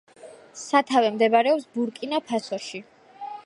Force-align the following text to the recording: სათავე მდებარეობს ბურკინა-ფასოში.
სათავე 0.61 1.11
მდებარეობს 1.17 1.69
ბურკინა-ფასოში. 1.77 2.83